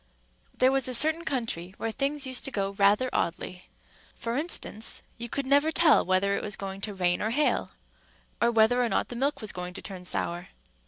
There 0.57 0.71
was 0.71 0.87
a 0.87 0.95
certain 0.95 1.25
country 1.25 1.75
where 1.77 1.91
things 1.91 2.25
used 2.25 2.43
to 2.45 2.51
go 2.51 2.71
rather 2.71 3.07
oddly. 3.13 3.69
For 4.15 4.35
instance, 4.35 5.03
you 5.19 5.29
could 5.29 5.45
never 5.45 5.71
tell 5.71 6.03
whether 6.03 6.35
it 6.35 6.41
was 6.41 6.55
going 6.55 6.81
to 6.81 6.95
rain 6.95 7.21
or 7.21 7.29
hail, 7.29 7.73
or 8.41 8.49
whether 8.49 8.83
or 8.83 8.89
not 8.89 9.09
the 9.09 9.15
milk 9.15 9.41
was 9.41 9.51
going 9.51 9.75
to 9.75 9.81
turn 9.83 10.03
sour. 10.03 10.47